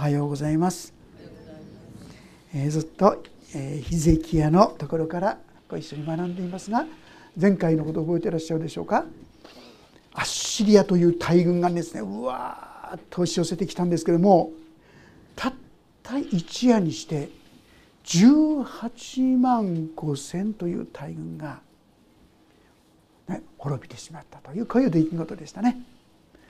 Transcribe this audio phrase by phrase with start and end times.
[0.00, 0.94] はようございます、
[2.54, 3.22] えー、ずっと、
[3.54, 5.36] えー、ヒゼキヤのところから
[5.68, 6.86] ご一緒に学んでいますが
[7.38, 9.04] 前回のこと覚えていらっしゃるでしょうか？
[10.14, 14.52] アッシリアという大軍がですねうわーっと押し寄せてきたんですけども
[15.36, 15.52] たっ
[16.02, 17.28] た一夜にして
[18.04, 21.60] 18万5千という大軍が、
[23.28, 25.76] ね、滅びてしまったというこういう出来事でしたね。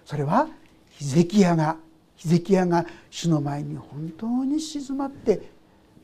[0.06, 0.46] それは
[0.90, 1.76] ヒゼキヤが
[2.20, 5.40] ヒゼキヤが主の前に本当に静まって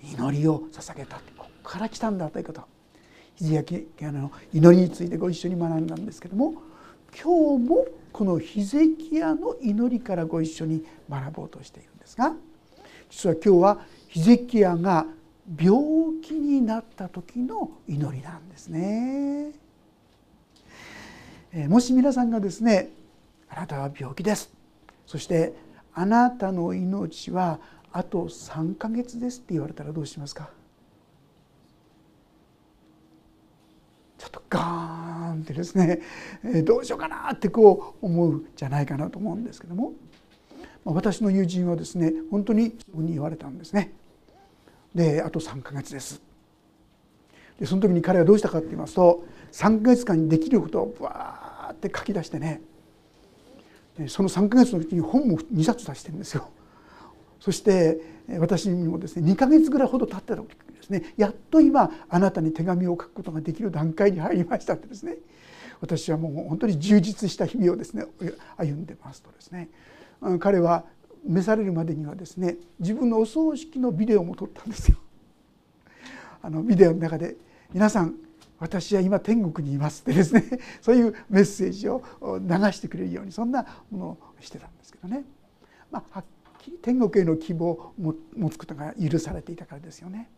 [0.03, 1.19] 祈りを捧げた。
[1.19, 2.63] ってここから来たんだということ。
[3.35, 6.55] ヒゼキヤの祈りについてご一緒に学んだんですけども
[7.23, 12.35] 今日もこのヒゼキヤの祈りからご一緒に学ぼうとしているんですが
[13.11, 15.05] 実は今日はヒゼキヤが
[15.61, 15.79] 病
[16.23, 19.53] 気になった時の祈りなんですね。
[21.69, 22.89] もし皆さんがですね
[23.51, 24.51] あなたは病気です。
[25.07, 25.66] そして
[25.99, 27.59] あなたの命は
[27.91, 30.51] あと3ヶ月ですって言われたらどうしますか？
[34.19, 36.01] ちょっとガーンってですね
[36.63, 39.95] どうしようかなってこう思うじゃないかなと思うんですけども
[40.85, 43.95] 私の友人はですね本当にそうに言われたんですね。
[44.95, 46.21] であと3ヶ月です。
[47.59, 52.61] でその時に彼はどうしたかって言いますと3ヶ月間にできることをバーって書き出してね
[54.09, 56.49] その3ヶ月のうちに本も2冊出してるんですよ。
[57.41, 58.01] そして
[58.39, 65.17] 私にもですね2ヶ月ぐらいほど経った時ですねやっと今あなたに手紙を書くことができる段階に入りましたってですね
[65.81, 68.05] 私はもう本当に充実した日々をですね
[68.57, 69.69] 歩んでますとですね
[70.41, 70.85] 彼は
[71.25, 74.99] 召されるまでにはですね自分のお葬式のビデオも撮ったんですよ。
[76.43, 77.37] あのビデオの中で
[77.73, 78.15] 皆さん
[78.59, 80.45] 私は今天国にいますってですね
[80.81, 82.03] そういうメッセージを
[82.41, 85.25] 流してくれるようにそんなものをしてたんですけどね、
[85.91, 86.25] まあ、はっ
[86.59, 87.95] きり天国への希望を
[88.37, 90.31] 持つことが許されていたからですよね。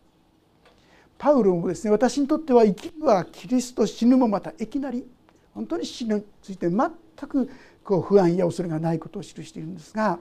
[1.17, 5.05] パウロもですね私にとっては生きるはキリスト死ぬもまたいきなり
[5.53, 6.91] 本当に死について全
[7.29, 7.51] く
[7.83, 10.21] こう不安や恐れがないことを記しているんですが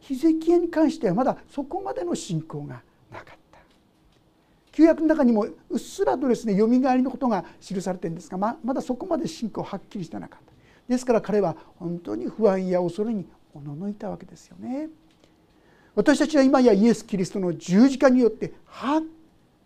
[0.00, 2.82] ヒゼキヤに関してはまだそこまでの信仰が
[3.12, 3.41] なかった。
[4.72, 10.52] 旧約の中にもうっすらとですねよみがえりのことが記されてるんですがままだそこまで信仰はっきりしてなかった。
[10.88, 14.88] ですから彼は本当に不安や恐れにおののいたわけですよね。
[15.94, 19.02] 私たちは今やイエス・キリストの十字架によってはっ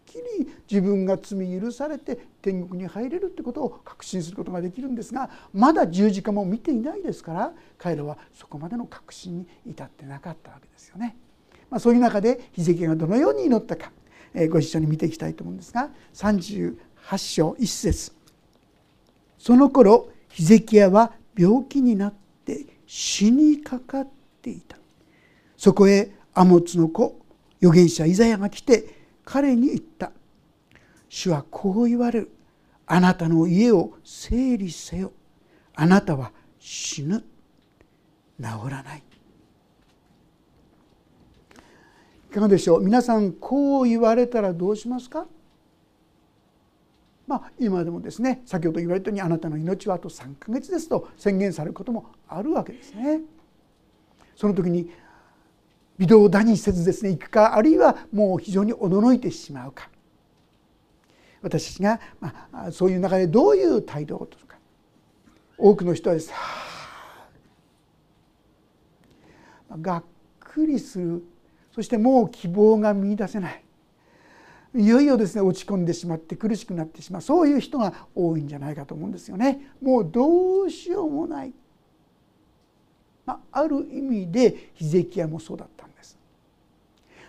[0.04, 11.16] きり自分が罪許されて天国に入れるってことを確信することができるんですがまだ十字架も見ていないですから彼らはそこまでの確信に至ってなかったわけですよね。
[11.70, 13.92] まあ、そういう中でヒゼキがどのように祈ったか。
[14.50, 16.76] ご一緒に見ていきたいと思うんですが38
[17.16, 18.12] 章1節。
[19.38, 22.14] その頃ヒゼキヤは病気になっ
[22.44, 24.08] て死にかかっ
[24.42, 24.76] ていた。
[25.56, 27.18] そこへアモツの子
[27.62, 30.12] 預言者イザヤが来て彼に言った
[31.08, 32.30] 「主はこう言われる。
[32.86, 35.12] あなたの家を整理せよ。
[35.74, 37.20] あなたは死ぬ。
[38.38, 39.02] 治らない」
[42.36, 42.82] かがでしょう？
[42.82, 45.26] 皆さんこう言われたらどうしますか？
[47.26, 53.22] まあ今でもですね先ほど言われたようにあなたの命はあと3ヶ月ですと宣言されることもあるわけですね。
[54.36, 54.90] その時に
[55.98, 59.88] 微動だにせずですね行くかあるいはもう非常に驚いてしまうか。
[61.40, 64.58] 私たちが、まあ、そういう中でどういう態度をとるか。
[65.56, 66.40] 多くの人はですね、は
[69.70, 70.04] あ、がっ
[70.38, 71.22] くりする
[71.76, 73.62] そしてもう希望が見いだせない
[74.74, 79.72] いよいよですね落ち込んでしまって苦しくなってしまうそういう人が多いんじゃないかと思うんですよね。
[79.82, 81.52] もうどうしようもない、
[83.26, 86.18] まあ、ある意味でヒゼキヤもそうだったんです。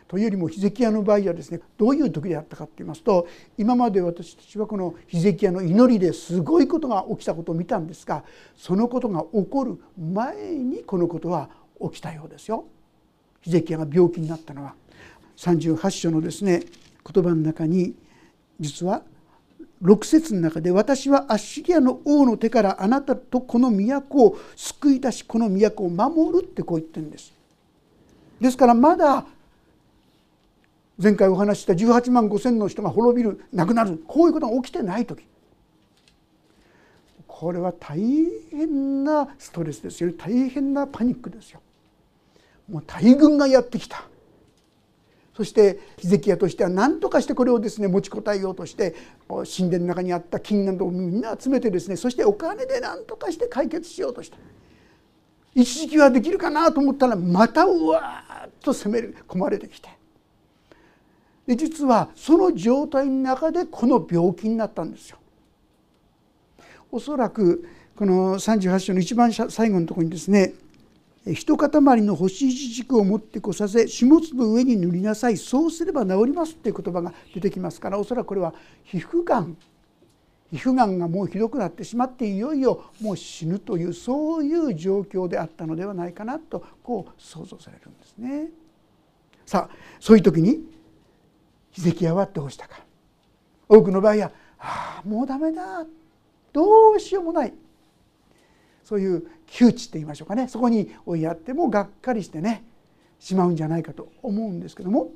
[0.08, 8.24] というよりもヒゼキヤの場合はですねどういう時であったかといいますと今まで私たちはこのヒゼキヤの祈りですごいことが起きたことを見たんですが
[8.56, 11.50] そのことが起こる前にこのことは
[11.82, 12.66] 起きたようですよ。
[13.42, 14.74] ヒゼキヤが病気になったのは
[15.38, 16.64] 38章のですね
[17.14, 17.94] 言葉の中に
[18.60, 19.04] 実は
[19.84, 27.34] 6節の中で「私はアッシリアの王の手からあなたとこの都を救い出しこの都を守る」ってこう言ってるんです。
[28.42, 29.26] ですからまだ
[31.02, 35.24] 前回お話しした18万5千の人が滅びる亡くなるこういうことが起きてない時
[37.28, 38.00] これは大
[38.50, 41.62] 変なストレスですよ大変なパニックですよ。
[42.70, 44.04] もう大軍がやってきた。
[45.36, 48.96] そしてヒゼキヤとしては何とかしてこれをですね持ちこたえようとして
[49.28, 54.38] 神殿の中にあった金などをみんな集めてですねそしてお金で何とかして解決しようとした。
[55.54, 59.90] 一時期はできるかなと思ったらまたうわーっと攻め込まれてきて。
[61.46, 65.18] で実はその状態の中でこの病気になったんですよ。
[66.92, 70.54] おそらくこの38章の一番最後のところにですね
[71.34, 75.38] 一塊の干し一軸を持ってこさせ下粒上に塗りなさい。
[75.38, 78.54] そうすれば治りますっていう言葉が出てきますからおそらくこれは
[78.84, 79.58] 皮膚がん。
[80.52, 88.50] 皮膚がんがもうひどくなってしまっていよいよもう死ぬというそういう状況であったのではないかなとこう想像されるんですね。
[89.46, 90.62] さあそういう時に
[91.72, 92.82] ヒゼキヤはどうしたか。
[93.68, 95.86] 多くの場合は「ああもうダメだ。
[96.54, 97.54] どうしようもない」
[98.88, 100.48] そういう窮地って言いましょうかね。
[100.48, 102.64] そこに追いやってもがっかりしてね
[103.20, 105.12] しまうんじゃないかと思うんですけども。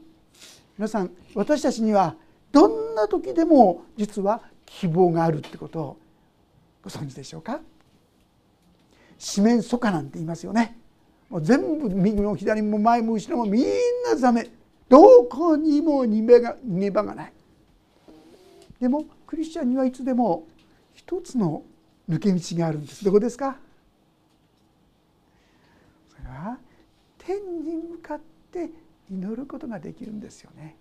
[0.78, 2.16] 皆さん私たちには
[2.52, 5.98] どんな時でも実は希望があるってことを
[6.84, 7.62] ご存知でしょうか？
[9.18, 10.78] 四面楚歌なんて言いますよね。
[11.30, 13.66] もう全部右も左も前も後ろもみん
[14.06, 14.50] なダメ。
[14.90, 17.34] どこにも逃げが逃げ場がない。
[18.82, 20.46] でもクリスチャンにはいつでも
[20.94, 21.64] 一つの
[22.12, 23.06] 抜け道があるんです。
[23.06, 23.56] どこですか？
[26.10, 26.58] それは
[27.18, 28.20] 天に向かっ
[28.52, 28.70] て
[29.10, 30.76] 祈ることができるんですよね。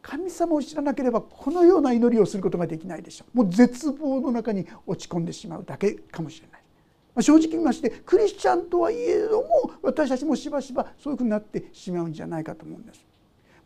[0.00, 3.36] 神様を知らなければこのような祈りをすることができないでしょう。
[3.38, 13.04] もう絶望の中に落ち込んでしまうだけかもしれない、正直言いましてクリスチャンとはいえども私たちもしばしばそういうふうになってしまうんじゃないかと思うんです。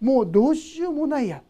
[0.00, 1.42] もうどうしようもないや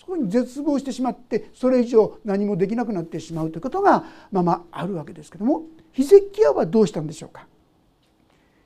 [0.00, 4.02] そこに絶望してしまってそれ以上何もできなくなってしまうということが
[4.32, 7.46] まあまああるわけですけどもヒゼキヤはどうしたんでしょうか？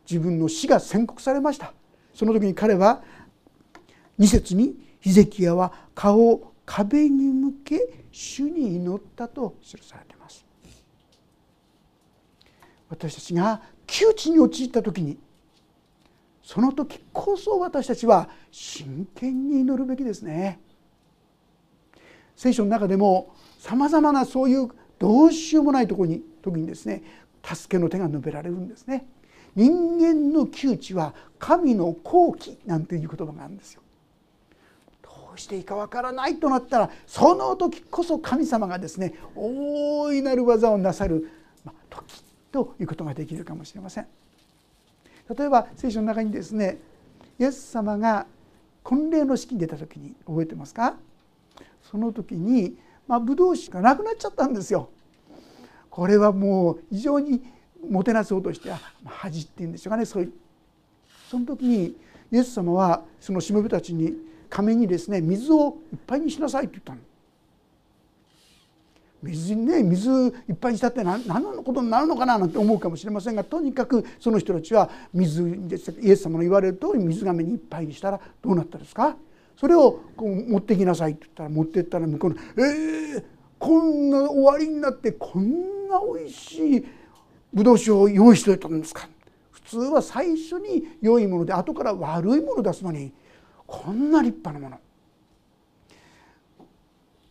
[0.09, 1.75] 自分の死が宣告されました。
[2.15, 3.03] その時に彼は
[4.21, 7.81] 2節にヒゼキヤは顔を壁に向け
[8.13, 10.47] 主に祈ったと記されています。
[12.89, 15.19] 私たちが窮地に陥った時に
[16.45, 20.61] その時こそ私たちは真剣に祈るべきですね。
[22.37, 27.03] 聖書の中でもさまざまなそういうどうしようもないところに時にですね
[27.43, 29.07] 助けの手が述べられるんですね。
[29.57, 33.83] 人間の窮地は神の好機なんていう言葉があるんですよ。
[35.03, 41.31] どうしていいかわからないとなったらその時こそ神様がですね大いなる技をなさる、
[41.65, 44.07] まあ、時ということができるかもしれません。
[45.37, 46.79] 例えば聖書の中にですね
[47.39, 48.27] イエス様が
[48.83, 50.97] 婚礼の式に出た時に覚えてますか？
[51.83, 54.89] その時に、まあ、ブドウ酒がなくなっちゃったんですよ。
[55.91, 57.43] これはもう非常に
[57.89, 58.71] もてなそうとして
[59.05, 60.33] 恥っていうんでしょうかねそういう
[61.31, 61.97] その時に
[62.33, 64.15] イエス様はそのしもべたちに
[64.49, 66.99] 亀にですね水をいっぱいにしなさいって言ったの。
[69.23, 75.43] 水にね水いっぱいにしたって何のことになるのかななんて思うかもしれませんがとにかくその人たちは水
[76.03, 79.17] イエス様の言われる通り水がめにいっぱいにしたらどうなったですか？
[79.57, 83.25] それをこう持ってきなさいって言ったら持ってったら向こうの「えー、
[83.59, 86.85] こんな終わりになってこんなおいしい
[87.53, 89.09] ぶどう酒を用意しておいたんですか」
[89.53, 93.13] 普通は最初に良いもので後から悪いもの出すのに
[93.67, 94.81] こんな立派なもの。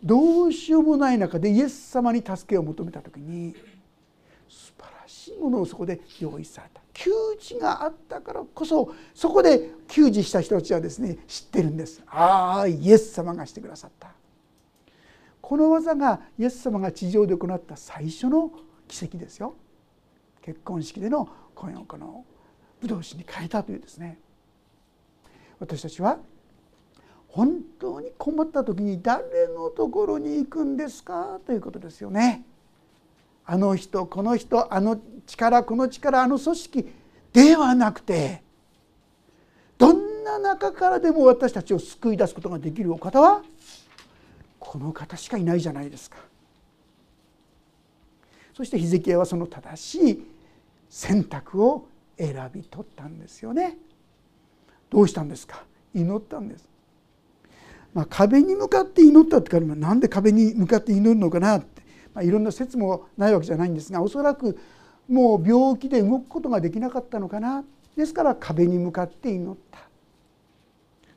[0.04, 3.56] どうしようもない中でイエス様に助けを求めた時に
[4.50, 6.83] 素晴らしいものをそこで用意された。
[6.94, 12.02] 給仕があったからこそそこで給仕した人たちはですね知ってるんです。
[12.08, 14.12] ああイエス様がしてくださった。
[15.42, 18.52] この技がイエス様が地上で行った最初の
[18.88, 19.56] 奇跡ですよ。
[20.42, 22.26] 結婚式でのこのこの
[22.82, 24.20] 武道士に変えたというですね。
[25.60, 26.20] 私たちは
[27.28, 31.40] 本当に困った時に誰のところに行くんですか？
[31.46, 32.46] ということですよね。
[33.46, 36.94] あの人この人あの力この力あの組織
[37.34, 38.42] ではなくて
[39.78, 43.42] どんな中からでも私たちを救い出すことができるお方は
[44.60, 46.18] この方しかいないじゃないですか。
[48.56, 50.28] そしてヒゼキヤはその正しい
[50.90, 53.78] 選択を選び取ったんですよね。
[54.90, 55.64] どうしたんですか？
[55.94, 56.70] 祈ったんです。
[57.94, 61.83] まあ、壁に向かって祈ったってからなんで壁に向かって祈るのかなって、
[62.14, 64.58] まあ、いろんな説もないわけじゃないんですがおそらく
[65.08, 67.64] もう病気で動くことができなかったのかな。
[67.96, 69.80] ですから壁に向かって祈った。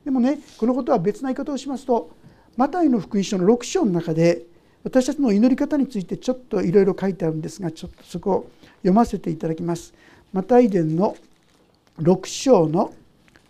[0.05, 2.11] でもねこのことは別な言い方をしますと
[2.57, 4.43] マタイの福音書の6章の中で
[4.85, 9.95] 私たちの祈り方についてちょっといろいろ書いてあるんですがちょっとそこを読ませていただきます。
[10.33, 11.17] マタイ伝の
[11.99, 12.93] 6章の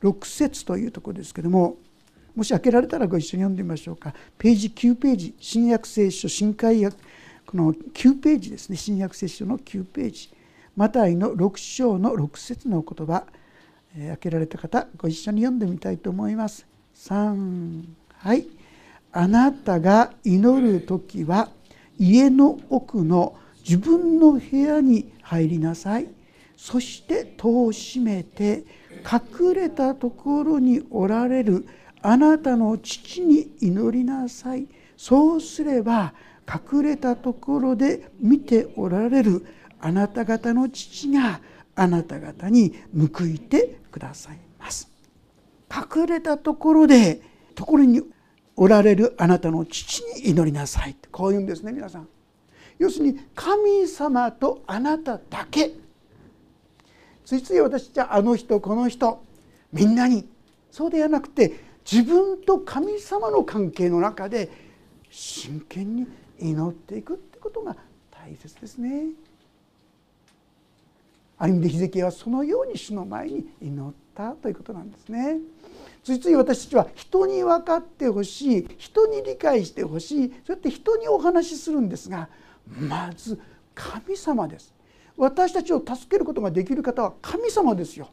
[0.03, 1.77] 6節というところですけども
[2.35, 4.15] もし開けられたらご一緒に読んでみましょうか。
[4.39, 6.83] ページ9ページ新約聖書新海
[7.47, 8.77] この9ページですね。
[8.77, 10.31] 新約聖書の9ページ。
[10.75, 13.25] マタイの6章の6節の言葉、
[13.97, 16.67] えー、開けられた方ご一緒に読んでみたいと思います。
[16.97, 17.85] 3
[18.19, 18.47] はい。
[19.13, 21.49] あなたが祈る時は
[21.99, 26.09] 家の奥の自分の部屋に入りなさい。
[26.57, 28.65] そして戸を閉めて
[29.41, 31.65] 隠れたところにおられる
[32.03, 34.67] あなたの父に祈りなさい。
[34.97, 36.13] そうすれば
[36.49, 39.45] 隠れたところで見ておられる
[39.81, 41.41] あなた方の父が
[41.75, 44.89] あなた方に報いてくださいます。
[45.71, 47.21] 隠れたところで
[47.55, 48.03] ところに
[48.55, 50.93] おられるあなたの父に祈りなさい。
[50.93, 52.09] ってこう言うんですね皆さん。
[52.79, 55.73] 要するに神様とあなただけ。
[57.25, 59.23] ついつい私じゃあの人この人
[59.73, 60.29] みんなに。
[60.71, 64.51] そうではなくて自分と神様の関係の中で
[65.11, 66.07] 真剣に
[66.41, 67.77] 祈っていくってことが
[68.11, 69.07] 大切ですね。
[71.39, 75.39] ある意味でヒゼキはそのように主の前に祈ったということなんですね。
[76.07, 82.29] ついつい私たちは人に分かってほしい人に理解してほしいそうやって人にお話しするんですが
[82.79, 83.41] まず
[83.75, 84.73] 神様です
[85.17, 88.09] 私たちを助けることができる方は神様ですよ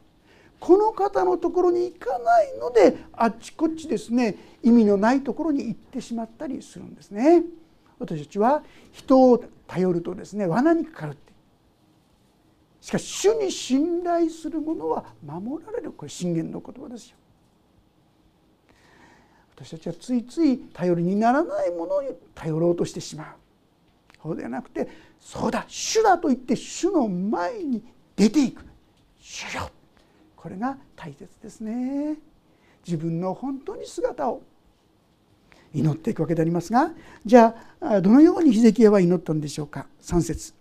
[0.58, 7.44] この方のところに行かないのであっちこっちですね意味のないところに行ってしまったりするんですね
[7.98, 11.32] 私たちは人を頼るとですね罠にかかるって。
[12.80, 15.92] しかし主に信頼する者は守られる。
[15.92, 17.16] これ信玄の言葉ですよ。
[19.56, 23.26] 私たちはついつい頼りにならないものに頼ろうとしてしまう。
[24.22, 24.88] そうではなくて
[25.20, 27.82] そうだ主だと言って主の前に
[28.16, 28.64] 出ていく。
[29.18, 29.70] 主よ。
[30.36, 32.18] これが大切ですね。
[32.86, 34.42] 自分の本当に姿を
[35.74, 36.92] 祈っていくわけでありますが
[37.26, 40.54] じゃあどのようにヒゼキヤは祈ったんでしょうか？3節。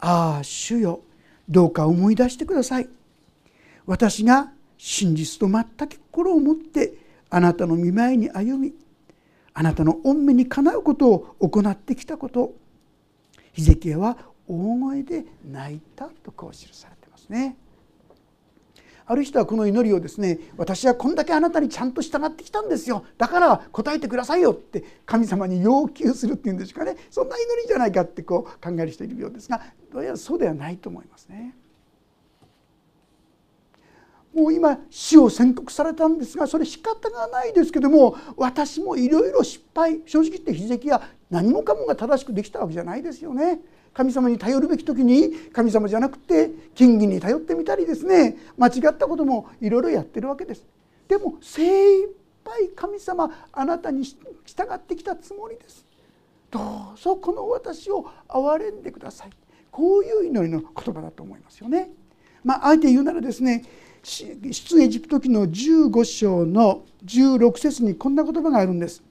[0.00, 1.00] ああ主よ
[1.48, 2.88] どうか思い出してください。
[3.86, 6.94] 私が真実と全く心を持って
[7.30, 8.74] あなたの見舞いに歩み
[9.54, 12.54] あなたの御目にかなうことを行ってきたこと
[13.52, 17.56] ヒゼキヤは大声で泣いたとこう記されてますね。
[19.10, 31.54] ある人はこの祈りをですね私はこんだけあなたにちゃんと従ってきたんですよだから答えてくださいよって神様に要求するっていうんですかねそんな祈りじゃないかってこう考える人いるようですがどうやらそうではないと思いますね。
[34.34, 43.58] もう今死を宣告されたんですがそれ仕方がないですけども私もいろいろ失敗正直言って筆跡や何もかもが正しくできたわけじゃないですよね。
[43.98, 50.64] 神様に頼るべき時に神様じゃなくて金銀に頼ってみたりですね間違ったこともいろいろやってるわけです。
[51.08, 52.08] でも精一
[52.44, 54.16] 杯神様あなたに従
[54.72, 55.84] ってきたつもりです。
[56.48, 56.60] ど
[56.94, 59.30] うぞこの私を憐れんでください。
[59.72, 61.90] こういう祈りの言葉だと思いますよね。
[62.44, 63.64] まあ、あえて言うならですね
[64.04, 69.02] 出エジプト記の15章の16節にこんな言葉があるんです。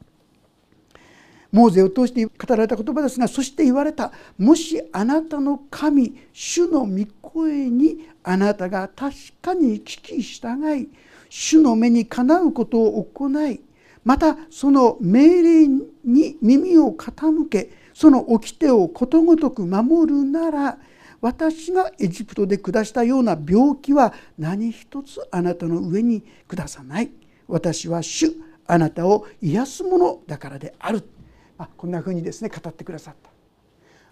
[1.51, 10.89] モーゼを通して語られた言葉ですがそして言われたもしあなたの神主の御声にあなたが確かに聞き従い
[11.29, 13.61] 主の目にかなうことを行い
[14.03, 20.77] またその命令に耳を傾けその掟をことごとく守るなら
[21.21, 27.09] 私がエジプトで下したような病気は何一つあなたの上に下さない。
[27.47, 28.31] 私は主
[28.67, 31.03] あなたを癒すものだからである。
[31.57, 33.29] あこんなふうにですね語ってくださった。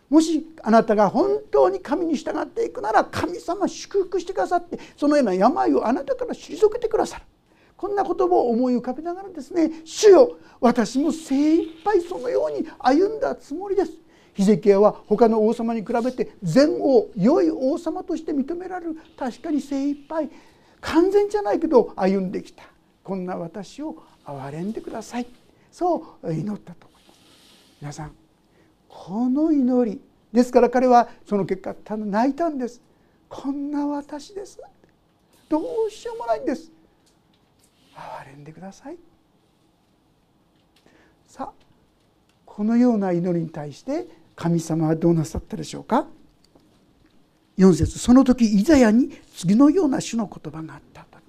[0.10, 7.24] もしあなたが本当に神に従っていくなら神様祝福してくださってそのような病をあなたから退けてくださる。
[7.76, 13.92] こんな言葉を思い浮かべながらですね「主よ私も精一杯そのように歩んだつもりです」
[14.34, 18.98] ヒゼキヤは他の王様に比べて善王良い王様として認められる。
[19.18, 20.30] 確かに精一杯。
[20.82, 22.64] 完全じゃないけど歩んできた。
[23.04, 25.28] こんな私を憐れんでください。
[25.72, 26.95] そう祈ったと。
[27.86, 28.16] 皆さん
[28.90, 30.02] この祈り。
[30.34, 32.82] ですから彼はその結果ただ泣いたんです。
[33.30, 34.60] こんな私です。
[35.48, 36.72] どうしようもないんです。
[37.94, 38.98] 憐れんでください。
[41.28, 41.66] さあ
[42.44, 46.08] このような祈りに対して神様はどうなさったでしょうか。
[47.60, 51.20] 4節その時イザヤに次のような種の言葉があったと、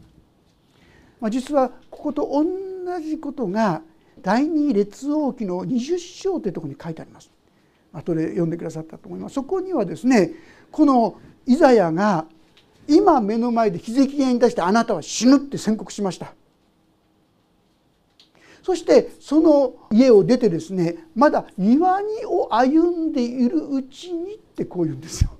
[1.21, 3.83] まあ、実はここと同じことが
[4.23, 7.31] 第二列王記の20章というところに書いてあります。
[7.93, 9.35] 後で読んでくださったと思います。
[9.35, 10.33] そこにはですね
[10.71, 12.27] このイザヤが
[12.89, 16.33] 今目の前でヒゼキヤに対してあなたは死ぬって宣告しました。
[18.63, 25.31] そしてその家を出てですねまだ庭にを歩んでいるうちにってこう言うんですよ。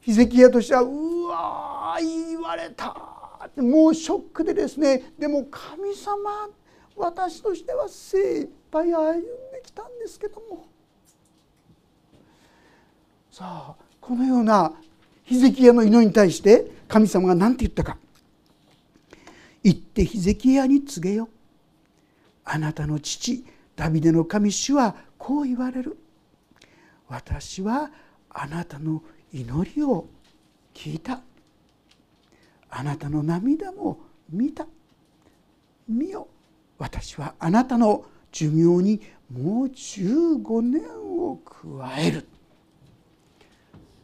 [0.00, 0.88] ヒゼキヤとしてはう
[1.24, 3.17] わ言われた
[3.62, 6.48] もうショックでですねでも神様
[6.96, 9.26] 私としては精一杯歩んで
[9.64, 10.66] きたんですけども。
[13.30, 14.72] さあこのような
[15.22, 17.96] ヒゼキヤの祈りに対して神様が何て言ったか。
[19.62, 21.28] 言ってヒゼキヤに告げよ
[22.44, 23.44] あなたの父
[23.76, 25.98] ダビデの神主はこう言われる。
[27.08, 27.90] 私は
[28.30, 30.06] あなたの祈りを
[30.74, 31.20] 聞いた。
[32.70, 34.66] あなたの涙も見た。
[35.88, 36.28] 見よ。
[36.78, 39.00] 私はあなたの寿命に
[39.32, 42.26] もう15年を加える。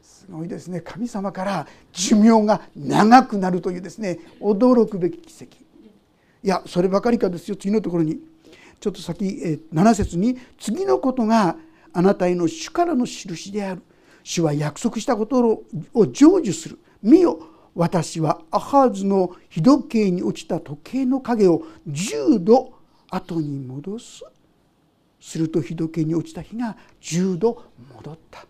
[0.02, 0.80] すごいですね。
[0.80, 4.18] 神様から寿命が長くなるというですね。
[4.40, 5.56] 驚くべき奇跡。
[6.42, 7.56] いやそればかりかですよ。
[7.56, 8.18] 次のところに。
[8.80, 11.56] ちょっと先7節に「次のことが
[11.94, 13.82] あなたへの主からの印である」
[14.22, 17.38] 「主は約束したことを成就する」「見よ。
[17.74, 22.72] 私はアハーズの日時計に落ちた時計の影を10度
[23.10, 24.22] 後に戻す」
[25.20, 27.62] すると日時計に落ちた日が10度
[27.94, 28.46] 戻った。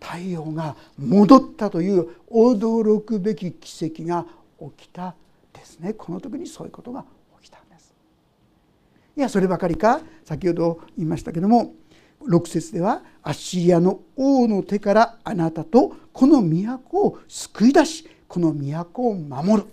[0.00, 4.24] 太陽が戻ったという驚くべき奇跡が
[4.76, 5.16] 起きた
[5.52, 5.92] ですね。
[5.92, 7.04] この時にそういうことが
[7.40, 7.92] 起きたんです。
[9.16, 11.74] いやそればかりか先ほど言いましたけども
[12.22, 19.68] 6節ではアッシリアの王の手からあなたとこの都を救い出しこの都を守る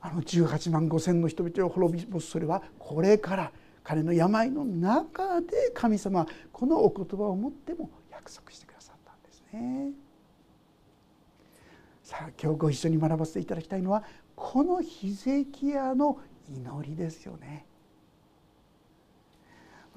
[0.00, 3.50] あの18万5千の人々を滅び干すそれはこれから
[3.82, 9.92] 彼の病の中で神様このお言葉を持っても約束してくださったんですね。
[12.02, 14.02] さあ今日ご一緒に学ばせていただきたいのは
[14.36, 16.18] このヒゼキヤの
[16.48, 17.66] 祈りですよね。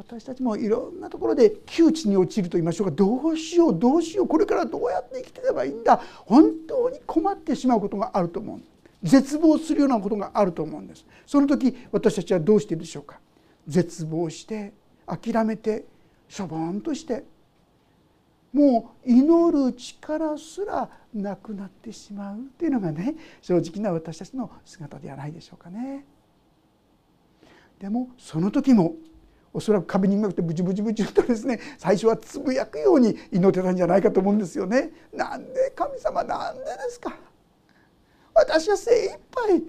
[0.01, 2.91] 私たちもいろんなところで窮地に陥ると言いましょうか。
[2.91, 6.01] どうしようどうしようこれからどうやって生きていけばいいんだ。
[6.25, 8.61] 本当に困ってしまうことがあると思う
[9.03, 11.05] 絶望するようなことがあると思うんです。
[11.27, 13.19] その時私たちはどうしているでしょうか。
[13.67, 14.73] 絶望して
[15.05, 15.85] 諦めて
[16.27, 17.23] しょぼんとして
[18.51, 26.05] もう祈る力すらなくなってしまうっていうのがね正直な私たちの姿ではないでしょうかね。
[27.79, 28.95] でもその時も
[29.53, 34.91] おそらく壁に向かってブチブチブチとですね最初はつぶやくように祈ってたんじゃないかと思うんですよね。
[35.13, 37.17] なんで神様なんでですか
[38.33, 39.63] 私は精一杯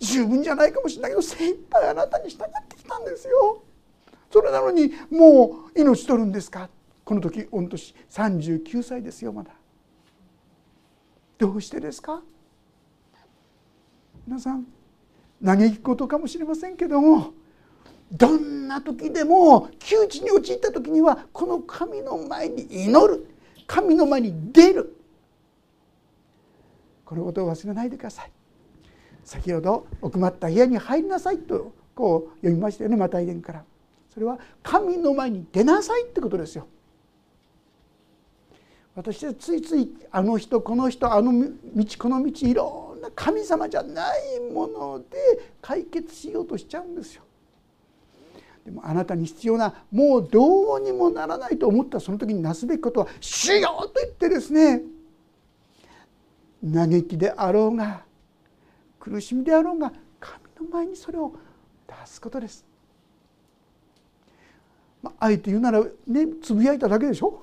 [0.00, 3.62] 十分じゃないかもしれないけど精一杯あなたに従ってきたんですよ。
[4.32, 6.70] それなのにもう命取るんですか
[7.04, 9.52] この時御年39歳ですよまだ。
[11.38, 12.22] どうしてですか
[14.26, 14.66] 皆さん
[15.44, 17.32] 嘆くことかもしれませんけども
[18.12, 23.26] どんな時でも窮地に陥った時にはこの神の前に祈る。
[23.66, 24.96] 神の前に出る。
[27.04, 28.30] このことを忘れないでください。
[29.24, 32.96] 先ほど奥まった部屋に入りなさいとこう読みましたよね。
[32.96, 33.64] マタイ伝から。
[34.12, 36.66] それは神の前に出なさいってことですよ。
[38.94, 45.16] 私はついついあの人この人あの道この道いろんな神様じゃないもので
[45.62, 47.22] 解決しようとしちゃうんですよ。
[48.64, 54.82] でもあなたに必要なもうどうにもならないと思ったその時になすべきことは「主よう!」と言ってですね
[56.64, 58.04] 嘆きであろうが
[59.00, 61.32] 苦しみであろうが神の前にそれを
[61.88, 62.64] 出すことです。
[65.02, 67.42] まあ、あえて言うならねつぶやいただけでしょ？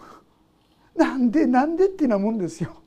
[0.95, 2.77] なんでなんでっていうようなもんですよ。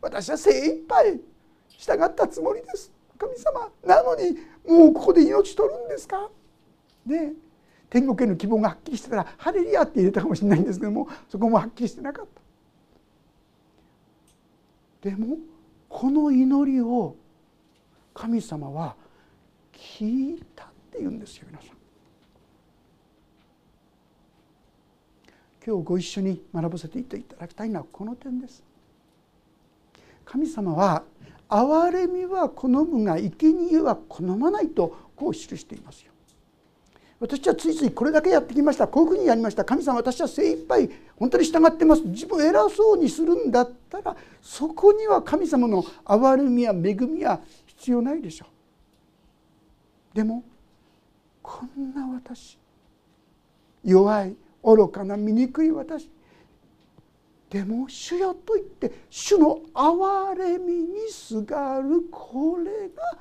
[0.00, 1.20] 私は精一杯
[1.68, 6.30] 従ったつもりです神様なのにもうここで命取るんですか？
[7.06, 7.32] で
[7.90, 12.26] 天国への希望がはっきりしてたら「ハレリア」って入れたかもしれないんですけどもそこもはっきりしてなかっ
[15.02, 15.10] た。
[15.10, 15.36] でも
[15.88, 17.14] この祈りを
[18.14, 18.96] 神様は
[19.72, 21.76] 聞いたって言うんですよ皆さん。
[25.66, 28.62] 今日ご一緒に学ばせていただきたいのはこの点です。
[30.24, 31.04] 神様は
[31.48, 36.13] 憐れみは好むが生贄は好まないとこう記していますよ。
[37.20, 38.88] 私はついついこれだけやってきました。
[38.88, 39.64] こういうふうにやりました。
[39.64, 42.02] 神様私は精一杯本当に従ってます。
[42.02, 48.46] 自分を偉そうにするんだったらそこには神様の憐れみや恵みは必要ないでしょ
[50.12, 50.16] う。
[50.16, 50.44] でも
[51.42, 52.58] こんな私
[53.84, 56.10] 弱い愚かな醜い私
[57.50, 63.18] でも主よと言って主の憐れみにすがるこれが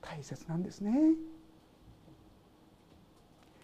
[0.00, 1.12] 大切なんですね。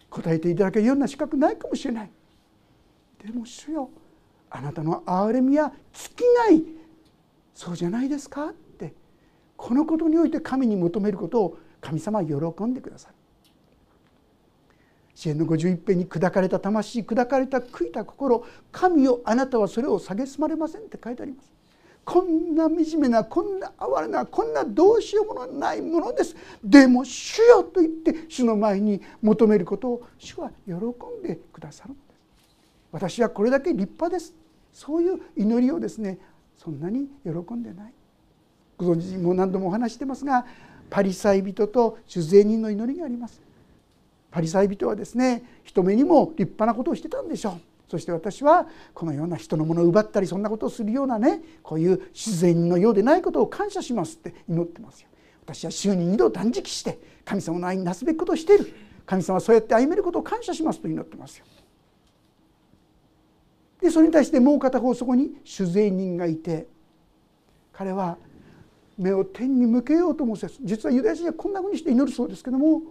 [0.09, 2.11] 答えていただけるような資格ないかもしれない。
[3.23, 3.89] でも主よ
[4.49, 6.63] あなたの憐れみは尽きない。
[7.53, 8.93] そうじゃないですかって。
[9.57, 13.15] このことにおいて神に求めることを神様は喜んでくださる。
[15.13, 18.45] 支援の51編に砕かれた魂砕かれた悔いた心。
[18.71, 21.58] 神よあなたはそれを蔑まれませんって書いてあります。
[22.09, 26.35] こんな惨めなこんな哀れなこんなどうしようもないものです。
[26.63, 32.57] でも主よと言って主の前に求めることを主は喜んでくださるのです。
[32.91, 34.33] 私はこれだけ立派です。
[34.73, 36.17] そういう祈りをですね
[36.57, 37.93] そんなに喜んでない。
[38.75, 40.47] ご存知も何度もお話してますが
[40.89, 43.39] パリサイ人と主税人の祈りがあります。
[44.31, 47.68] パリサイ人はですね人目にも立派なことをしてたんでしょう。
[47.89, 55.09] そして私はこのような人のものを奪ったりそんなことをするようなねこういう自然のようでないことを感謝しますって祈ってますよ。
[55.41, 58.71] 私は週に2度断食して神様の愛になすべきことをしている
[59.07, 61.45] 神様はそうやって歩めることを感謝しますと祈ってますよ。
[63.81, 66.67] でそれに対してもう片方そこに酒税人がいて
[67.73, 68.17] 彼は
[68.99, 72.81] 目を天に向けようと思う実はユダヤ人はこんなふうにして祈るそうですけども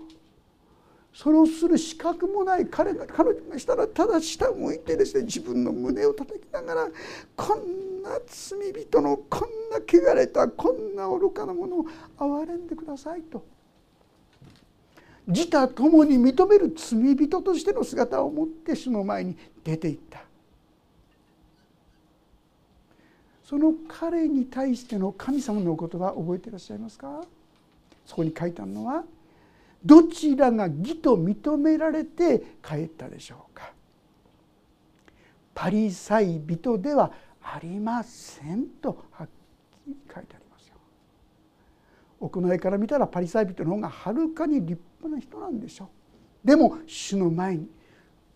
[1.18, 6.88] それをする資格もない彼が彼女がしたらただ下向いてですね自分の胸を叩きながら
[7.34, 13.44] こんな罪人のこんな汚れたこんな愚かなものを憐れんでくださいと。
[15.26, 20.22] 自他ともに認める罪人としての姿を持って主の前に出ていった。
[23.44, 27.24] その彼に対しての神様のお言葉覚えていらっしゃいますか？
[28.06, 29.02] そこに書いてあるのは
[29.84, 33.72] どちらが義と認められて帰ったでしょうか？
[35.54, 37.12] パリサイ人では
[37.42, 40.74] ありませんとはっきり書いてありますよ。
[42.20, 45.90] 行いから見たらパリサイ人の方がはるかに立派な人なんでしょ
[46.44, 46.46] う。
[46.46, 47.68] でも主の前に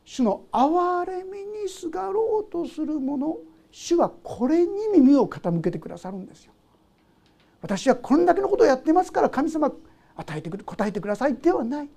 [0.05, 3.37] 主の憐れみにすがろうとする者
[3.71, 6.53] 主はこれに耳を傾けてくださるんですよ。
[7.61, 9.71] 私はこんだけのことをやってますから神様
[10.17, 11.89] 与えてくれ答えてくださいではない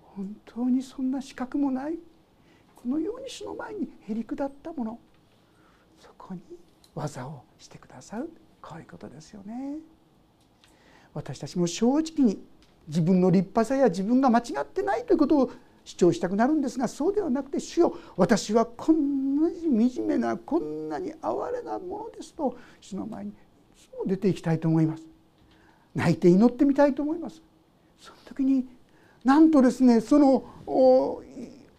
[0.00, 1.98] 本当にそんな資格もない
[2.74, 4.98] このように主の前にへり下ったもの
[6.00, 6.40] そこに
[6.94, 8.30] 技をしてくださる
[8.62, 9.76] こういうことですよね。
[11.14, 12.42] 私たちも正直に
[12.88, 15.50] 自分の立派さや自分が間違ってないということを
[15.84, 23.34] 主張したくなるんですがそうではなくて主よ私はこんなに惨めなこんなに哀れなものですと主の前にい
[23.76, 25.15] つも出ていきたいと思います。
[25.96, 27.42] 泣いて祈ってみたいと思います。
[27.98, 28.66] その時に
[29.24, 31.22] なんとですねそのこ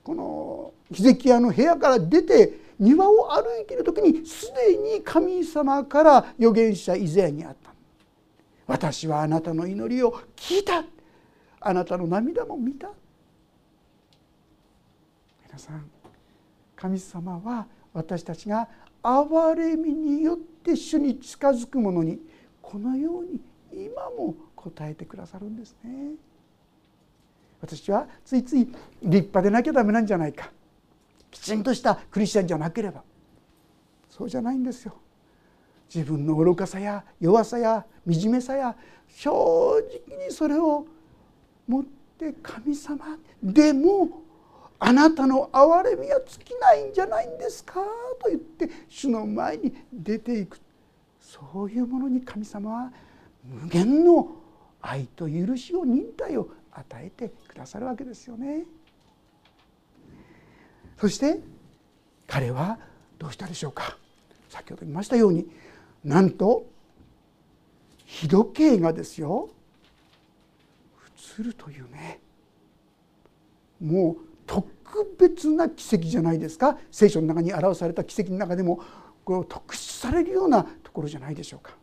[0.08, 7.72] のヒゼキヤの部屋から出て庭を歩いている時にすでに神様から預言者イザヤにあった。
[8.66, 10.84] 私はあなたの祈りを聞いた。
[11.60, 12.90] あなたの涙も見た。
[15.46, 15.86] 皆さん
[16.76, 18.68] 神様は私たちが
[19.04, 22.20] 憐れみによって主に近づく者に
[22.62, 23.40] このように
[23.74, 26.12] 今も答えてくださるんですね。
[27.62, 30.52] 私はついつい立派でなきゃダメなんじゃないか。
[31.32, 33.04] きちんとしたクリスチャンじゃなければ。
[34.10, 34.94] そうじゃないんですよ。
[35.94, 38.76] 自分の愚かさや弱さや惨めさや
[39.08, 39.32] 正
[40.10, 40.86] 直にそれを
[41.68, 41.84] 持っ
[42.18, 44.22] て神様でも
[44.80, 47.82] あなたの憐れみは尽きないんじゃないんですか？
[48.22, 50.60] と言って主の前に出ていく。
[51.20, 52.92] そういうものに神様は
[53.48, 54.36] 無限の
[54.82, 58.64] 愛と許しを忍耐を与えてくださるわけですよね。
[61.00, 61.40] そして
[62.28, 62.78] 彼は
[63.18, 63.98] どうしたでしょうか？
[64.50, 65.48] 先ほど言いましたように
[66.04, 66.66] なんと
[68.06, 69.50] 日時計がですよ
[71.40, 72.20] 映るというね
[73.80, 78.82] もう特別な奇跡じゃないですか聖書の中に表された奇跡の中でも
[79.24, 81.77] こう特筆されるようなところじゃないでしょうか。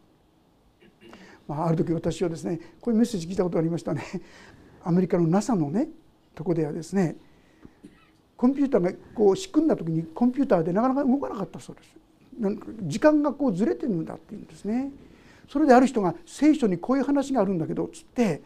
[1.47, 4.03] まあ、ある時私はですねこういうメッセージ聞いたことがありましたね。
[4.83, 5.89] アメリカの NASA のね
[6.35, 7.17] とこではですね
[8.37, 11.97] コンピューターがこう仕組んだ時にコンピューターでなかなか動かなかったそうです。
[12.39, 14.91] なんか時間がこうずれてるんだっていうんですね。
[15.49, 18.43] それである人が聖書にこういう話があるんだけどつって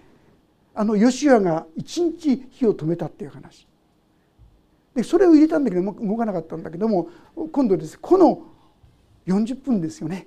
[0.74, 3.66] あのヨシュアが一日火を止めたっていう話。
[4.94, 7.08] でそれを入れたんだけど動かなかったんだけども
[7.52, 7.98] 今度です。
[7.98, 8.42] この
[9.26, 10.26] 40分ですよね。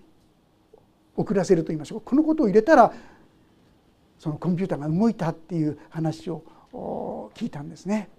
[1.16, 2.94] 遅らせると言いましょうこのことを入れたら
[4.20, 6.44] そのコンピューターが動いたっていう話を
[7.34, 8.10] 聞いたんですね。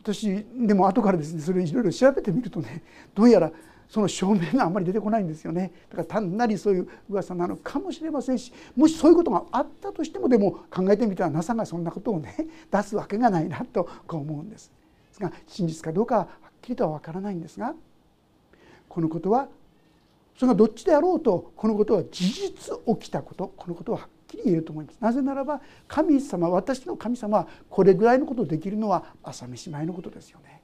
[0.00, 2.82] 私でも後からですねそれいろいろ調べてみるとね
[3.14, 3.52] どうやら
[3.88, 12.34] その証明があんまり出てこないんですよねだから単なりそういう噂なのかもしれませんしもしそういうことがあったとしてもでも考えてみたら NASA がそんなことをね
[12.70, 14.72] 出すわけがないなとこう思うんです。
[15.10, 17.74] ですが真実かどうかははっきりとは分からないんですが
[18.88, 19.48] このことは
[20.36, 24.96] それがどっちであろうとこのことは事実起きたことこのことははっきり言えると思います。
[25.00, 30.60] なぜならば神様私の神様はこれぐらいのことできるのは朝飯前のことですよね。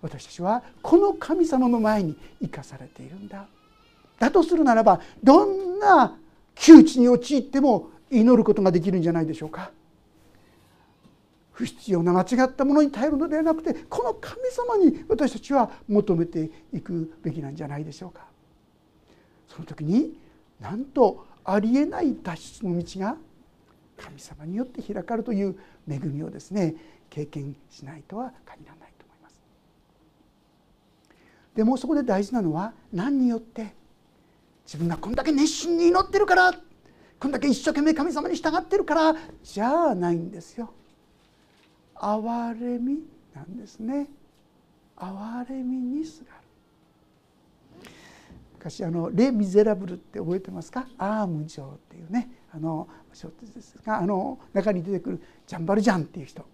[0.00, 3.46] 私たちはこの神様の前に生かされているんだ。
[4.18, 6.16] だとするならばどんな
[6.54, 9.70] 窮地に陥っても祈ることができるんじゃないでしょうか。
[11.52, 18.26] 不必要な間違ったものに頼るのではなくてこの神様に私たちは求めていくべきなんじゃないでしょうか。
[19.48, 20.18] その時に
[20.60, 23.16] なんとありえない脱出の道が
[23.98, 26.74] 神様によって開かれるという恵みをですね
[27.10, 29.40] 経験しないとは限らないと思います。
[31.54, 33.74] でもそこで大事なのは何によって
[34.64, 36.54] 自分がこんだけ熱心に祈ってるから
[37.20, 40.72] こんだけ一生懸命神様に従ってるからじゃあないんですよ。
[42.02, 42.98] 憐れみ
[43.32, 44.08] なんですね。
[44.96, 47.90] 憐れみにすがる。
[48.54, 50.86] 昔あの「レ・ミゼラブル」って覚えてますか？
[50.98, 52.30] アーム城っていうね。
[52.52, 56.44] あの小説ですがあの中に出てくるジャンバルジャンっていう人。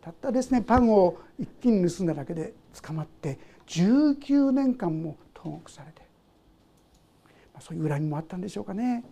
[0.00, 6.00] たったですねパンを一気に盗んだだけで捕まって19年間も投獄されて、
[7.52, 9.04] まあ、そういう恨みもあったんでしょうかね。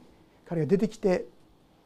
[0.46, 1.26] 彼が出てきて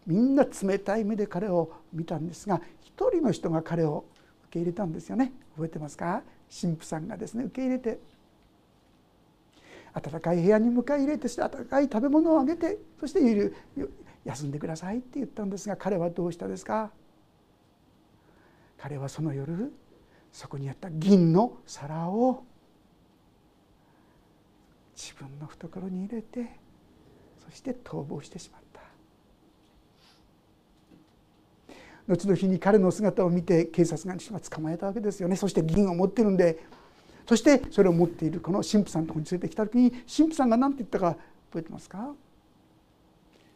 [0.09, 4.07] みんな冷たい目で彼を見たんですが一人の人が彼を
[4.45, 5.33] 受け入れたんですよね。
[5.55, 6.23] 覚えてますか？
[6.61, 8.01] 神父さんがですね受け入れて
[9.93, 13.21] 暖かい部屋に迎え入れてして暖かい食べ物をあげてそして
[14.25, 16.91] 休んでくださいって言ったんですが彼はどうしたですか？
[18.79, 19.73] 彼はその夜
[20.33, 22.45] そこにあった銀の皿を
[24.97, 26.47] 自分の懐に入れて
[27.45, 28.68] そして逃亡してしまった。
[32.09, 35.37] 後の日に彼の姿を見て警察が捕まえたわけですよね。
[35.37, 36.59] そして銀を持ってるんで
[37.27, 41.17] そしてそれを持っているこの神父さんのところに連れてきた時に神父さんが何て言ったか
[41.51, 42.15] 覚えてますか？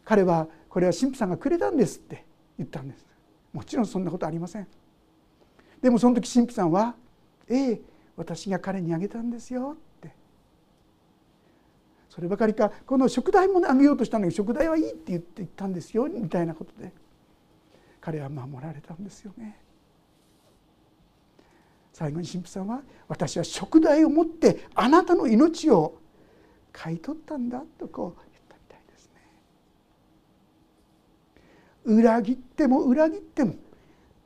[0.04, 2.24] 彼はこれは神父さんがくれたんですって
[2.58, 3.06] 言ったんです。
[3.52, 4.66] もちろんそんなことありません。
[5.80, 6.94] でもその時神父さんは
[7.48, 7.80] 「ええ
[8.16, 10.14] 私が彼にあげたんですよ」って。
[12.10, 16.92] そればかりかこの食材もあげようとしたのに食材はいいって言って言ったんですよみたいなことで。
[18.02, 19.56] 彼は守られたんですよね
[21.92, 25.98] 最後に神父さんは「私は食材を持ってあなたの命を
[26.72, 29.20] 買い取ったんだ」とこう言ったみたいですね。
[31.84, 33.54] 裏切っても裏切っても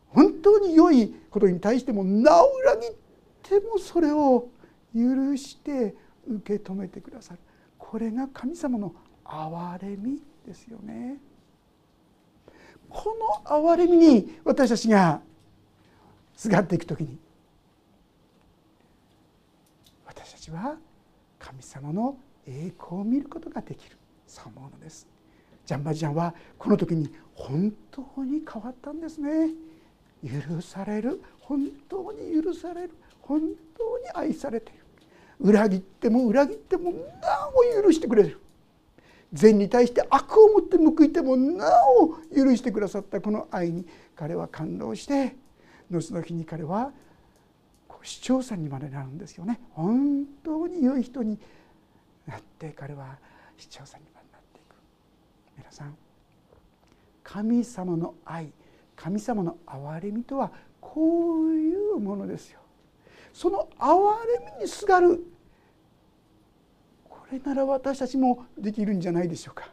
[0.08, 2.94] 本当に良いことに対してもなお裏切っ
[3.42, 4.48] てもそれを
[4.94, 5.94] 許して
[6.26, 7.40] 受け止めてくださる
[7.76, 11.18] これが神様の憐れみですよね。
[12.96, 15.20] この憐れみに私たちが
[16.34, 17.18] すがっていく時に
[20.06, 20.76] 私たちは
[21.38, 23.98] 神様の栄光を見ることができる。
[24.26, 25.06] そう思うのです。
[25.66, 29.50] ジャンバジャンはこの時に本当に変わったんですね。
[30.24, 31.20] 許される。
[31.40, 32.94] 本当に許される。
[33.20, 33.42] 本
[33.76, 34.84] 当に愛されている。
[35.38, 36.98] 裏切っても裏切ってもな
[37.54, 38.40] お許してくれる。
[39.36, 41.66] 善に対して悪をもって報いてもな
[42.00, 45.36] お許してくださったこの愛に彼は感動して
[45.90, 46.90] 後の日に彼は
[48.02, 49.60] 市長さんにまでなるんですよね。
[49.72, 51.38] 本当に良い人に
[52.26, 53.18] なって彼は
[53.56, 54.74] 市長さんにまでなっていく。
[55.58, 55.96] 皆さん
[57.24, 58.52] 神様の愛
[58.94, 62.60] 神様の憐れみとはこういうものですよ。
[63.32, 63.88] その憐
[64.26, 65.22] れみにすがる
[67.32, 69.68] れなら私たちもできるんじゃないでしょうか。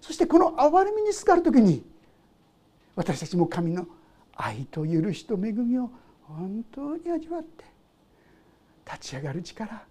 [0.00, 1.84] そしてこの憐れみにすがる時に
[2.94, 3.86] 私たちも神の
[4.34, 5.90] 愛と許しと恵みを
[6.22, 7.64] 本当に味わって
[8.84, 9.82] 立ち上がる力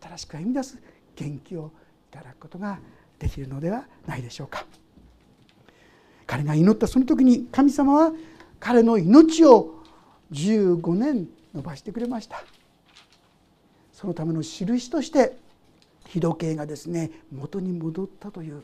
[0.00, 0.78] 新しく歩み出す
[1.16, 1.72] 元気を
[2.12, 2.78] いただくことが
[3.18, 4.64] できるのではないでしょうか。
[6.26, 8.12] 彼が祈ったその時に神様は
[8.60, 9.82] 彼の命を
[10.30, 12.44] 15年伸ばしてくれました。
[14.00, 15.36] そのための印として
[16.06, 18.62] 日時計がですね元に戻ったという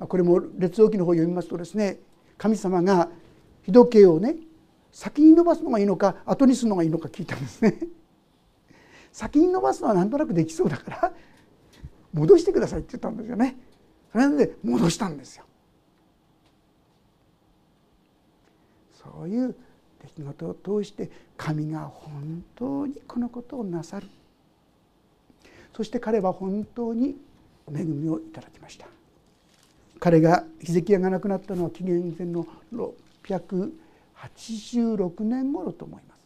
[0.00, 1.98] これも列王記の方を読みますとですね
[2.36, 3.08] 神様が
[3.64, 4.34] 日時計をね
[4.90, 7.78] 先に伸ばすのがいいのか後にするのがいいのか聞いたんですね。
[9.12, 11.12] 先に伸ばすのはなんとなくできそうだから
[12.12, 13.56] 戻してくださいって言ったんですよね。
[14.10, 15.44] それで戻したんですよ。
[18.94, 19.54] そういう
[20.02, 24.08] 出来事を通して神が本当にこのことをなさる
[25.76, 27.16] そして彼は本当に
[27.68, 28.86] 恵みをいただきました
[30.00, 36.16] 彼がヒゼキヤが亡くなったのは紀元前の686年頃と思います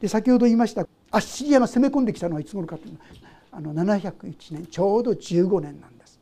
[0.00, 2.98] で先ほど言いましたアッシリアが攻め込んできたのはいつ頃かという
[3.52, 6.18] あの701年ちょうど15年なんです。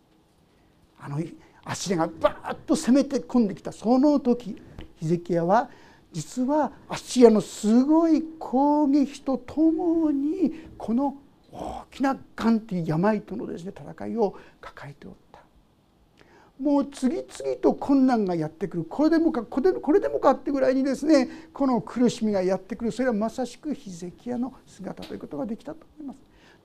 [1.00, 1.16] あの
[1.64, 4.60] アッシリアがバーッと攻めて込んできたその時
[5.00, 5.70] ヒゼキヤは
[6.12, 11.16] 実はアッシリアのすごい攻撃とともにこの
[11.50, 15.40] 大きながんという病とのですね戦いを抱えておった
[16.60, 18.84] もう次々と困難がやってくる。
[18.84, 22.92] これでもかこれこれでもかってぐらいにですねこの苦しみがやってくる。
[22.92, 26.18] それはまさしくヒゼキヤの姿ということができたと思います。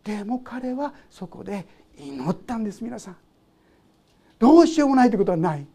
[0.03, 1.65] でも彼はそこで
[1.97, 3.17] 祈ったんです皆さん。
[4.37, 5.65] どうしようもないということはない。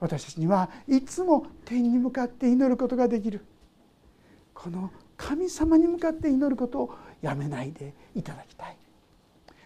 [0.00, 3.44] 私たちにはいつも天に向かって祈ることができる。
[4.54, 8.76] この神様に向かって祈ることをやめないでいただきたい。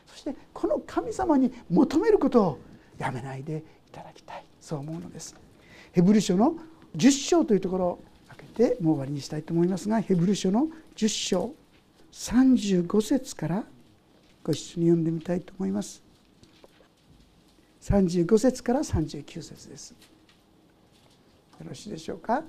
[0.07, 2.59] そしてこの神様に求めることを
[2.99, 4.45] やめないでいただきたい。
[4.61, 5.35] そう思うのです。
[5.93, 6.57] ヘブル書の
[6.97, 11.55] 10章というところを開けてもう終わりにしたいと思いますがヘブル書の10章
[12.13, 13.65] 35節から
[14.43, 16.03] ご一緒に読んでみたいと思います。
[17.83, 19.95] 35節から39節です。
[21.69, 22.43] ろしいでしょうか？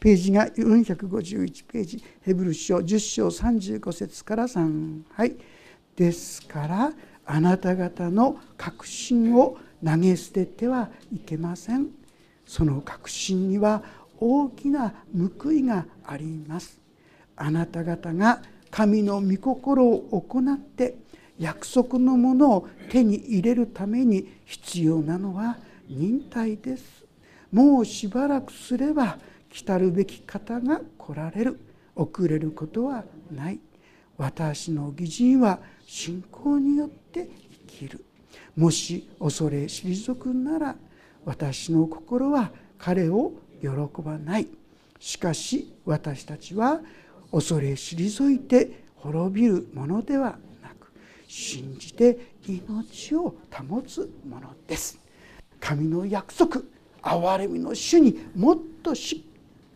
[0.00, 5.36] ページが451ページヘブル書10章35節から3はい。
[5.94, 6.92] ですから
[7.26, 11.88] あなた方の確信を投げ捨ててはいけません。
[12.46, 13.82] その確信には
[14.18, 14.94] 大きな
[15.40, 16.80] 報いがあります。
[17.36, 20.96] あなた方が神の御心を行って
[21.38, 25.58] 約束のものを手に入れるために必要なのは
[25.88, 26.99] 忍耐です。
[27.52, 31.60] もうしばらくすれば来たるべき方が来られる。
[31.96, 33.60] 遅れることはない。
[34.16, 37.28] 私の義人は信仰によって
[37.68, 38.04] 生きる。
[38.56, 40.76] もし恐れ退くなら
[41.24, 43.68] 私の心は彼を喜
[44.02, 44.46] ばない。
[44.98, 46.80] しかし私たちは
[47.32, 50.92] 恐れ退いて滅びるものではなく
[51.26, 54.98] 信じて命を保つものです。
[55.58, 56.62] 神の約束。
[57.02, 59.24] 憐れみの主にもっとし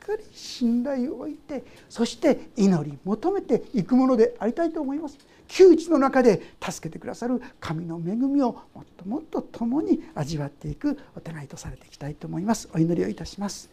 [0.03, 5.19] っかり信頼を置いてそして祈り求めていくものでありたいと思います。
[5.47, 12.69] 窮地の中で助けてくださる神の恵みをもっともっと共に味わっていくお互いとされていきたいと思います。
[12.73, 13.71] お祈りをいたします。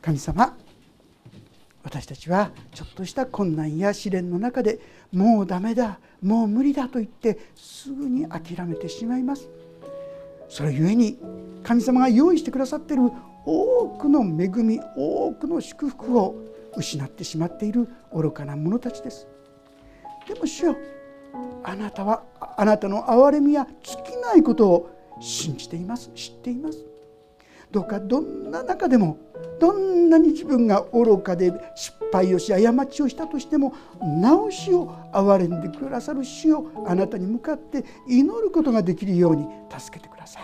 [0.00, 0.56] 神様
[1.84, 4.80] 私たちはちょっとした困難や試練の中で
[5.12, 9.48] もうダメだもう無理だと言ってすぐに諦めてしまいます。
[10.52, 11.18] それゆえに
[11.62, 13.04] 神様が用意してくださっている
[13.46, 16.34] 多くの恵み多くの祝福を
[16.76, 19.26] 失ってしまっている愚かな者たちです。
[20.28, 20.76] でも主よ
[21.64, 22.24] あなたは
[22.58, 24.90] あなたの憐れみや尽きないことを
[25.22, 26.84] 信じています知っています。
[27.72, 29.18] どうかどんな中でも
[29.58, 33.74] どんなに自分が愚かで失敗をし過ちをしたとしても
[34.20, 40.42] 直しを憐れんでくださる主をあなたに向かって祈ることができるように助けてください。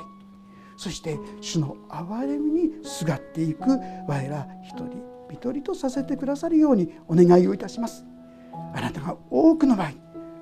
[0.77, 3.65] そして主の憐れみにすがっていく
[4.07, 8.05] 我ら一人一人とさせてくださるようにお願いをいたします。
[8.75, 9.91] あなたが多くの場合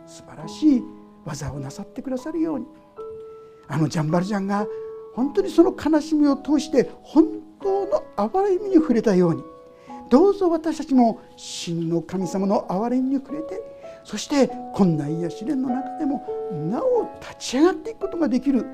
[0.07, 0.83] 素晴らしい
[1.25, 2.67] 技をなさってくださるように。
[3.69, 4.65] あのジャンバルジャンが
[5.17, 7.27] 本当にその悲しみを通して本
[7.61, 9.43] 当の憐れみに触れたように
[10.11, 13.61] どうぞ私たちも真の神様の憐れみに触れて
[14.05, 16.25] そして困難や試練の中でも
[16.71, 18.65] なお立ち上がっていくことができる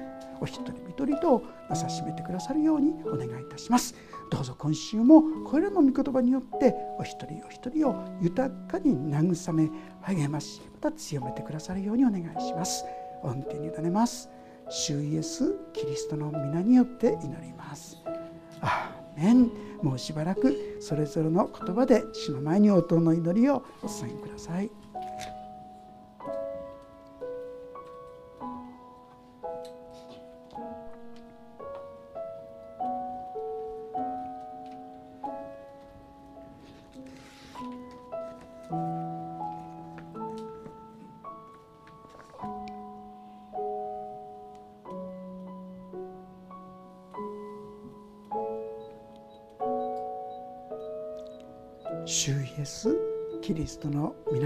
[0.40, 3.94] お一人一人となさしめてくださるようにお願いいたします。
[4.30, 9.70] どうぞ今週もこれらの御言葉によってお一人お一人を豊かに慰め
[10.02, 12.84] 励ましまた強めてくださるようにお願いします。
[13.22, 14.28] 御手に委ねます。
[14.74, 17.98] 主イエスキリストの皆によって祈ります。
[18.62, 19.50] アーメン。
[19.82, 24.70] もうしばらくそれぞれの言葉で主の前に応答の祈りをお伝えください。
[53.82, 54.41] 人の皆